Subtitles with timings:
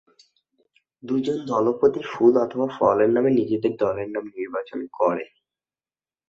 [1.03, 5.25] দু'জন দলপতি ফুল অথবা ফলের নামে নিজেদের দলের নাম নির্বাচন করে।